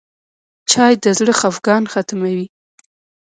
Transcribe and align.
چای 0.71 0.93
د 1.03 1.05
زړه 1.19 1.33
خفګان 1.39 1.83
ختموي. 1.93 2.45